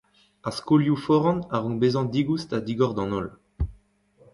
[0.47, 3.29] Ar skolioù foran a rank bezañ digoust ha digor d’an holl.